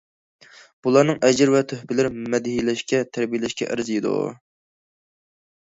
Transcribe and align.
بۇلارنىڭ 0.87 1.19
ئەجىر 1.27 1.51
ۋە 1.57 1.61
تۆھپىلىرى 1.73 2.11
مەدھىيەلەشكە، 2.37 3.03
تەرىپلەشكە 3.19 3.71
ئەرزىيدۇ. 3.71 4.17